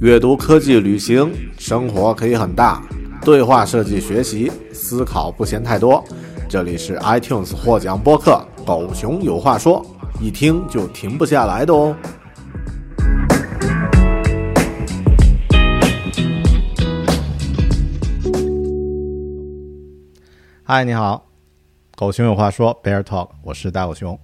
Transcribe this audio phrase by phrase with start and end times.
[0.00, 2.80] 阅读、科技、旅行，生活可以很大。
[3.20, 6.04] 对话设计、学习、思考不嫌太多。
[6.48, 9.84] 这里是 iTunes 获奖播客《狗熊有话说》，
[10.22, 11.96] 一听就停不下来的哦。
[20.62, 21.26] 嗨，你好，
[21.98, 24.16] 《狗熊有话说》Bear Talk，我是大狗熊，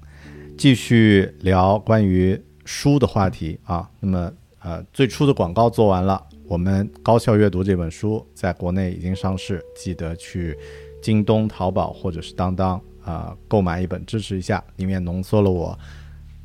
[0.56, 3.91] 继续聊关于书的话题啊。
[3.98, 4.30] 那么，
[4.64, 6.26] 呃，最初的广告做完了。
[6.46, 10.56] 我们高效阅读这本书在国内已经上市，记得去
[11.02, 14.64] 京东、淘宝或者是当当啊购买一本支持一下。
[14.76, 15.79] 里面浓缩了我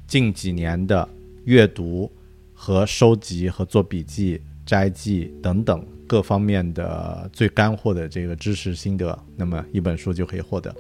[0.05, 1.07] 近几年的
[1.45, 2.11] 阅读
[2.53, 9.17] 和收集和做笔记、摘记等等各方面的最干货的这个知识心得。
[9.37, 10.75] 那么一本书就可以获得。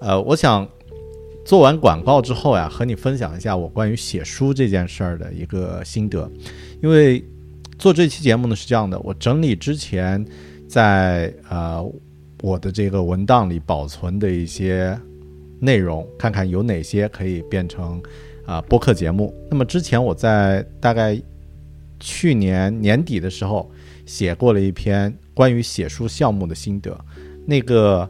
[0.00, 0.66] 呃，我想
[1.50, 6.30] 做完广告之后呀，和你分享一下我关于写书这件事儿的一个心得，
[6.80, 7.24] 因为。
[7.76, 10.22] 做这期节目呢是这样的，我整理之前
[10.68, 11.82] 在呃
[12.42, 14.96] 我的这个文档里保存的一些
[15.58, 17.98] 内容，看看有哪些可以变成
[18.44, 19.34] 啊播客节目。
[19.50, 21.18] 那么之前我在大概
[21.98, 23.70] 去年年底的时候
[24.04, 26.94] 写过了一篇关于写书项目的心得，
[27.46, 28.06] 那个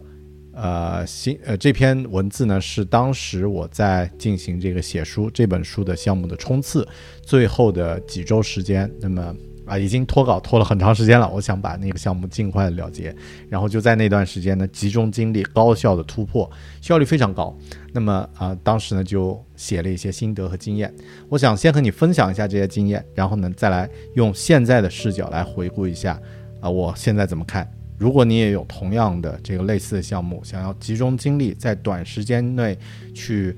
[0.53, 6.87] 呃新呃这篇文字呢是当时我在进行这个写书这本书的项目的冲刺
[7.23, 9.35] 最后的几周时间，那么。
[9.67, 13.15] 啊，已经脱稿拖了很长时间了，我想把那个项目尽快的了结，
[13.49, 17.57] 然后就在那段时间呢，集中精力，高效的突破，效率非常高。
[17.93, 20.93] 那么啊，当时呢就写了一些心得和经验，
[21.29, 26.21] 我想先和你分享一下这些经验，然后呢再来用现在的视角来回顾一下
[26.61, 27.71] 啊，我现在怎么看？
[28.01, 32.77] 如果你也有同样的这个类似的项目，想要集中精力在短时间内
[33.15, 33.55] 去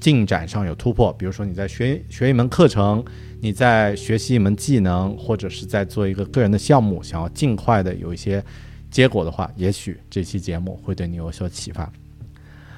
[0.00, 3.04] 进展上有突破，比如说你在学学一门课程。
[3.42, 8.44] 你在学习一门技能，或者是在做一个个人的项目，想要尽快的有一些
[8.90, 11.90] 结果的话，也许这期节目会对你有所启发。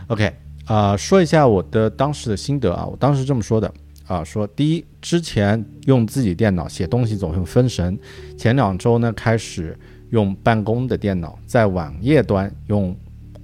[0.07, 0.33] OK，
[0.67, 3.75] 啊，说一下我的当时的心得啊，我当时这么说的
[4.07, 7.99] 啊，说第一，之前用自己电脑写东西总是分神，
[8.39, 9.77] 前两周呢开始
[10.13, 12.95] 用办公的电脑，在网页端用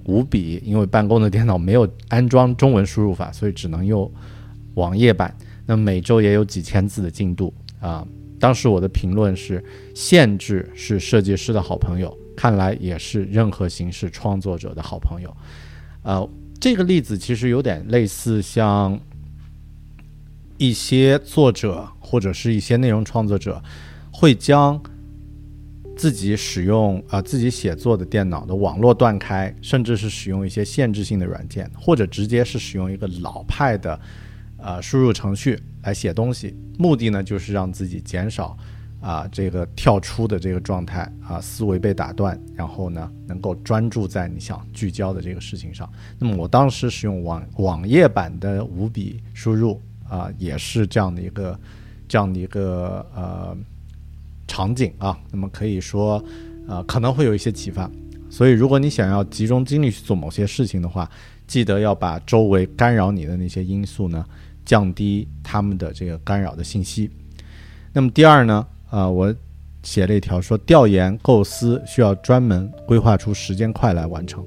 [0.05, 4.09] 五笔，因为办公的电脑没有安装中文输入法，所以只能用
[4.75, 5.35] 网页版。
[5.65, 8.07] 那每周也有几千字的进度啊！
[8.39, 9.63] 当时我的评论是：
[9.93, 15.35] 限制是设计师的好朋友，看来也是任何形式创作者的好朋友。
[16.03, 18.99] 呃，这个例子其实有点类似，像
[20.57, 23.61] 一些作者或者是一些内容创作者，
[24.11, 24.81] 会将
[25.99, 33.99] 自己使用啊自己写作的电脑的网络断开，甚至是使用一些限制性的软件，或者直接是使用一个老派的。
[34.61, 38.57] 呃，输入程序来写东西，目的呢就是让自己减少
[39.01, 45.89] 啊这个跳出的这个状态啊，思维被打断，然后呢能够专注在你想聚焦的这个事情上。
[46.17, 51.59] 那么我当时使用网网页版的五笔输入啊，也是这样的一个
[52.05, 53.57] 这样的一个呃
[54.59, 55.17] 场景啊。
[55.31, 56.23] 那么可以说
[56.67, 57.89] 呃可能会有一些启发。
[58.29, 61.09] 所以如果你想要集中精力去做某些事情的话，
[61.47, 64.25] 记得要把周围干扰你的那些因素呢。
[64.65, 67.09] 降低他们的这个干扰的信息。
[67.91, 68.67] 那么第二呢？
[68.91, 69.33] 啊，我
[69.81, 74.45] 写了一条说，调研构思需要专门规划出时间块来完成。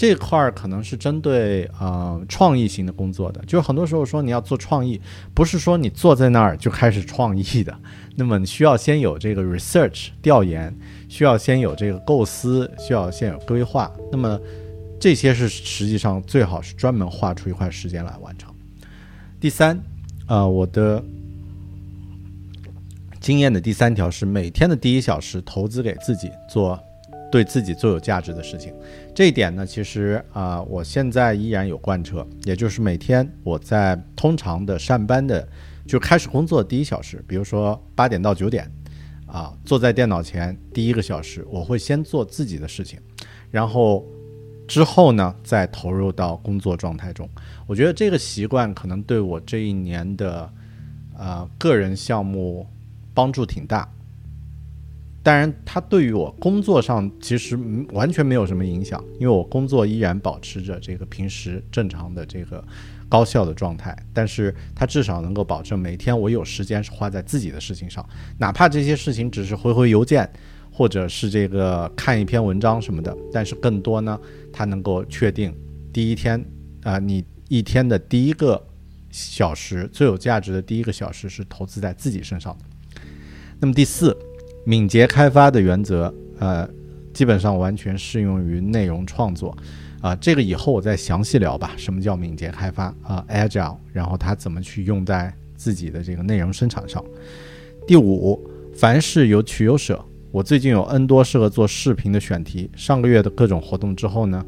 [0.00, 3.44] 这块儿可能是针对啊创意型的工作的。
[3.46, 4.98] 就很多时候说你要做创意，
[5.34, 7.78] 不是说你坐在那儿就开始创意的。
[8.16, 10.74] 那么你需要先有这个 research 调研，
[11.10, 13.92] 需要先有这个构思，需要先有规划。
[14.10, 14.40] 那么
[14.98, 18.50] 这些是实际上最好是专门画出一块时间来完成。
[19.38, 19.78] 第三，
[20.24, 21.04] 啊，我的
[23.20, 26.80] 经验的第三条是每天的第一小时投资给自己做
[27.30, 28.74] 对自己最有价值的事情。
[29.14, 35.46] 这一点呢，其实啊，我现在依然有贯彻，也就是每天我在通常的上班的
[35.86, 38.70] 就开始工作第一小时，比如说八点到九点，
[39.26, 42.98] 啊，坐在电脑前第一个小时，我会先做自己的事情，
[43.50, 44.04] 然后。
[44.68, 47.28] 之后呢，再投入到工作状态中。
[47.66, 50.48] 我觉得这个习惯可能对我这一年的，
[51.18, 52.64] 呃，个人项目
[53.12, 53.92] 帮助挺大。
[55.22, 57.58] 当然，它对于我工作上其实
[57.92, 62.64] 完全没有什么影响，因为我工作依然保持着这个平时正常的这个
[63.08, 63.96] 高效的状态。
[64.14, 68.08] 但是它至少能够保证每天我有时间是花在自己的事情上，
[68.38, 70.30] 哪怕这些事情只是回回邮件。
[70.72, 74.18] 或者是这个看一篇文章什么的，但是更多呢，
[74.50, 75.54] 它能够确定
[75.92, 76.42] 第一天
[76.84, 78.66] 啊，你一天的第一个
[79.10, 82.64] 小时最有价值的第一个小时是投资在自己身上的。
[83.58, 84.16] 那么第四
[84.64, 86.68] 敏捷开发的原则，呃，
[87.12, 89.56] 基本上完全适用于内容创作，
[90.00, 91.72] 啊，这个以后我再详细聊吧。
[91.76, 97.04] 什么叫敏捷开发啊？Agile，然后它怎么去用在自己的这个内容生产上？
[97.86, 98.38] 第五，
[98.74, 100.04] 凡事有取有舍。
[100.30, 104.44] 我最近有 N 多适合做视频的选题，上个月的各种活动之后呢，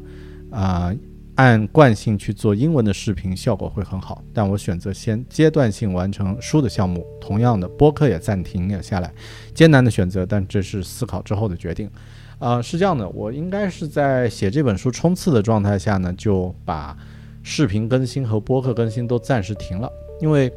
[0.51, 0.93] 啊。
[1.35, 4.23] 按惯性去做英文的视频，效果会很好。
[4.31, 7.05] 但我选择先阶段性完成书的项目。
[7.19, 9.11] 同样的，播客也暂停了下来，
[9.53, 11.89] 艰难的选择，但这是思考之后的决定。
[12.37, 16.95] 啊，是这样的，我应该是在写这本书冲刺的状态下呢，就把
[17.41, 19.89] 视频更新和播客更新都暂时停了。
[20.21, 20.53] 因为，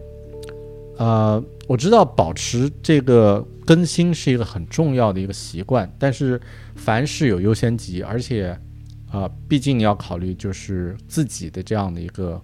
[0.99, 6.39] 呃，我知道保持这个更新是一个很重要的一个习惯，但是
[6.75, 8.55] 凡事有优先级，而且。
[9.11, 12.43] 啊，毕竟你要考虑，就是自己的这样的一个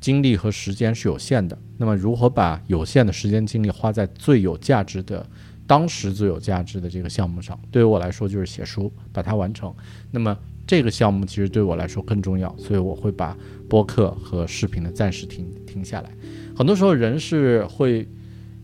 [0.00, 1.56] 精力和时间是有限的。
[1.76, 5.24] 那么，如何把有限的时间精力花在最有价值的、
[5.66, 7.58] 当时最有价值的这个项目上？
[7.70, 9.72] 对于我来说，就是写书，把它完成。
[10.10, 13.36] 那么，这个项目其实对我来说更重要，所以我会把
[13.68, 16.10] 播客和视频的暂时停停下来。
[16.56, 18.08] 很多时候，人是会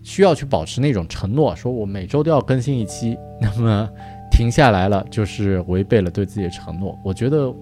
[0.03, 3.17] 需要去保持那种承诺，说我每周都要更新一期。
[3.41, 3.89] 那么。
[4.37, 6.99] 停下来了，就是违背了对自己的承诺。
[7.05, 7.55] 我觉得，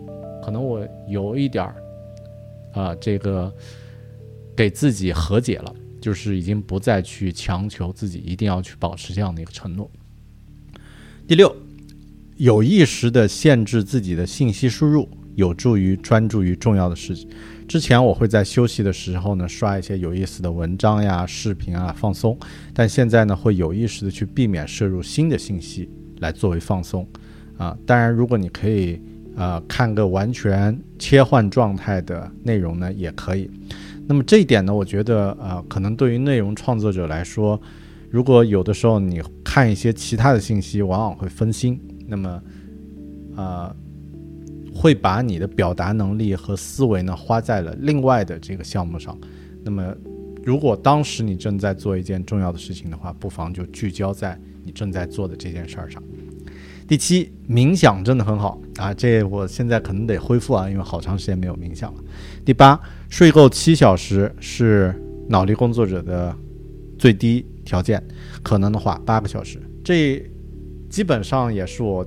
[0.42, 1.76] 可能我有一点儿，
[2.72, 3.52] 啊，这个
[4.56, 9.90] 给自己和解了，就是已经不再去强求自己一定要去保持这样的一个承诺。
[11.28, 11.54] 第六，
[12.38, 17.28] 有意识的限制自己的信息输入，有助于专注于重要的事情。
[17.68, 22.34] 之前我会在休息的时候呢，刷一些有意思的文章呀、视频啊，放松。
[22.72, 25.90] 但现在呢，会有意识的去避免摄入新的信息。
[26.22, 27.06] 来作为放松，
[27.58, 28.98] 啊，当然，如果你可以，
[29.36, 33.50] 呃，看个完全切换状态的内容呢，也可以。
[34.06, 37.60] 那么这一点呢，我觉得，呃，可能对于内容创作者来说，
[38.08, 42.42] 如果有的时候你看一些其他的信息，往往会分心，那么，
[43.36, 43.76] 呃，
[44.72, 49.18] 会把你的表达能力和思维呢花在了另外的这个项目上。
[49.64, 49.92] 那么，
[50.44, 54.38] 如果当时你正在做一件重要的事情的话，不妨就聚焦在。
[54.64, 56.00] 你正在做的这件事儿上。
[56.92, 58.92] 第七，冥想真的很好啊！
[58.92, 62.04] 这我现在可能得恢复啊，因为好长时间没有冥想了。
[62.44, 62.78] 第八，
[63.08, 64.94] 睡够七小时是
[65.26, 66.36] 脑力工作者的
[66.98, 68.06] 最低条件，
[68.42, 69.58] 可能的话八个小时。
[69.82, 70.22] 这
[70.90, 72.06] 基本上也是我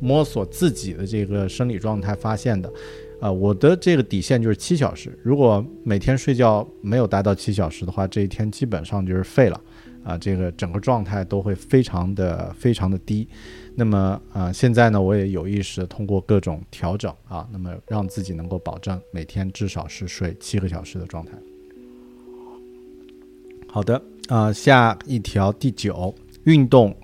[0.00, 2.68] 摸索自己的这个生理状态发现的。
[3.20, 5.16] 啊，我的这个底线就是七小时。
[5.22, 9.60] 如果每天睡觉没有达到七小时的话，这一天基本上就是废了。
[10.04, 13.28] 啊，这个整个状态都会非常的非常的低，
[13.74, 21.32] 那么啊，现在呢，我也有意识通过各种调整啊，那么让自己能够保证每天至少是睡七个小时的状态。
[23.68, 26.96] 好的，啊，下一条第九，运动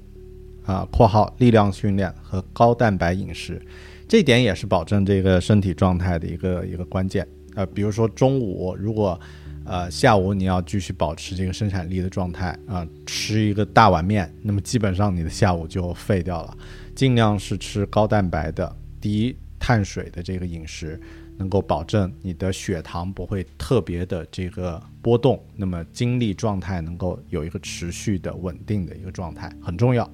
[0.64, 3.60] 啊（括号力量训练和高蛋白饮食），
[4.08, 7.28] 这点也是保证这个身体状态的一个一个关键。
[7.54, 9.20] 呃，比如说中午如果
[9.66, 16.56] 呃，下午你要继续保持这个生产力的状态啊，吃一个大碗面，那么基本上你的下午就废掉了。
[16.94, 21.00] 尽量是吃高蛋白的、低碳水的这个饮食，
[21.38, 30.08] 能够保证你的血糖不会特别的这个波动，那么精力状态能够有一个持续的稳定的一个状态，很重要。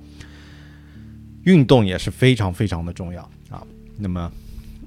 [1.42, 3.66] 运动也是非常非常的重要啊，
[3.98, 4.30] 那么。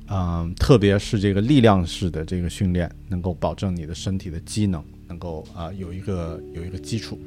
[0.07, 7.19] 嗯，特别是这个力量式的这个训练，能够保证你的身体的机能能够啊有一个有一个基础。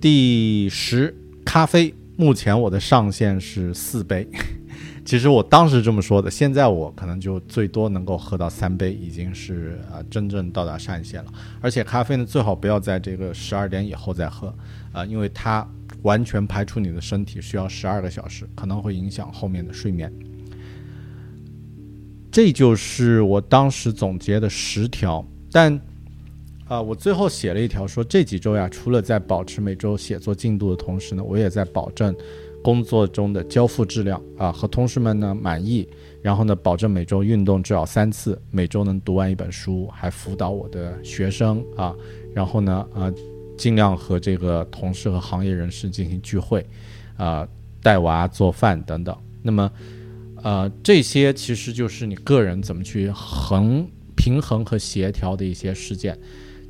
[0.00, 1.14] 第十，
[1.44, 4.26] 咖啡，目前我的上限是四杯，
[5.04, 11.32] 其实我当时这么说的，现在我可能就最多能够喝到三杯，已经是啊真正到达上限了。
[11.60, 14.54] 而且咖啡呢，最好不要在这个十二点以后再喝
[14.92, 15.66] 啊，因为它
[16.02, 20.12] 完全排出你的身体需要十二个小时，可能会影响后面的睡眠。
[22.30, 25.80] 这就是我当时总结的十条，但，
[26.68, 32.14] 啊，我最后写了一条说，这几周呀，除了在保持每周写作进度的同时呢，我也在保证
[32.62, 35.88] 工作中的交付质量啊，和同事们呢满意，
[36.22, 41.92] 然后呢，保证每周运动至少三次，每周能读完一本书，还辅导我的学生啊，
[42.32, 43.12] 然后呢，啊，
[43.58, 46.64] 尽量和这个同事和行业人士进行聚会，
[47.16, 47.44] 啊，
[47.82, 49.68] 带娃做饭等等，那么。
[50.42, 56.18] 呃，这些其实就是你个人怎么去衡平衡和协调的一些事件。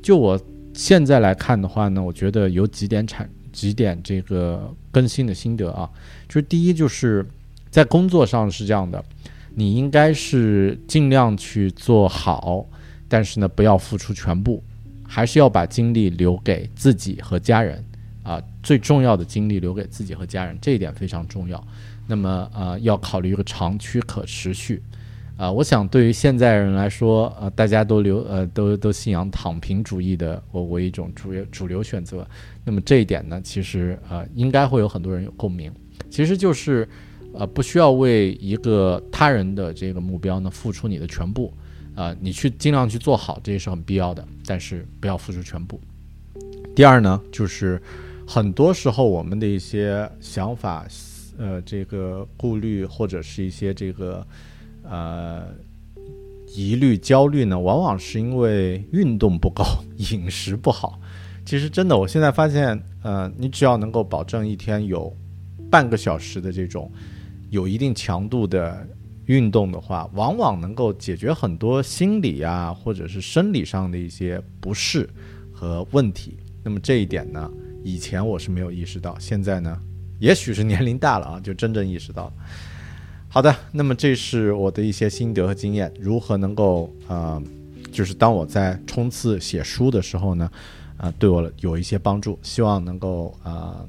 [0.01, 0.39] 就我
[0.73, 5.89] 现在来看的话呢，我觉得有几点产几点这个更新的心得啊，
[6.27, 7.25] 就是第一，就是
[7.69, 9.03] 在工作上是这样的，
[9.53, 12.65] 你应该是尽量去做好，
[13.07, 14.63] 但是呢，不要付出全部，
[15.05, 17.83] 还是要把精力留给自己和家人
[18.23, 21.61] 啊，最重要的精力留给自己和家人，这一点非常重要。
[22.07, 24.81] 那么呃，要考虑一个长期可持续。
[25.37, 32.27] 啊，我想对于现在人来说，呃，大家都流呃都都信仰躺平主义的我为一种主流主流选择。
[32.63, 35.71] 那么这一点呢，其实呃应该会有很多人有共鸣。
[36.09, 36.87] 其实就是
[37.33, 41.51] 呃不需要为一个他人的这个目标呢付出你的全部。
[41.93, 45.79] 啊，你去尽量去做好，这也是很必要的，但是不要付出全部。
[46.73, 47.81] 第二呢，就是
[48.25, 50.85] 很多时候我们的一些想法，
[51.41, 54.25] 呃，这个顾虑或者是一些这个
[54.83, 55.47] 呃
[56.47, 59.65] 疑虑、焦虑呢，往往是因为运动不够、
[60.11, 60.99] 饮食不好。
[61.43, 65.11] 其实真的，我现在发现，呃，你只要能够保证一天有
[65.71, 66.91] 半个小时的这种
[67.49, 68.87] 有一定强度的。
[69.27, 75.07] 运动的话，往往能够解决很多心理啊，或者是生理上的一些不适
[75.53, 76.37] 和问题。
[76.63, 77.49] 那么这一点呢，
[77.81, 79.79] 以前我是没有意识到，现在呢，
[80.21, 82.33] 也许是年龄大了啊，就真正意识到了。
[83.27, 87.41] 好的，那么这是我的一些心得和经验，如何能够呃，
[87.91, 90.51] 就是当我在冲刺写书的时候呢，
[90.97, 93.83] 啊，对我有一些帮助，希望能够啊，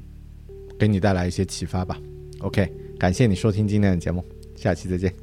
[0.79, 1.99] 给你带来一些启发吧。
[2.39, 4.25] OK，感谢你收听今天的节目，
[4.55, 5.22] 下期再见。